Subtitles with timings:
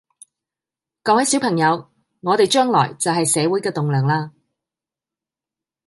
[1.03, 1.91] 各位小朋友，
[2.21, 4.31] 我哋將來就係社會嘅棟樑啦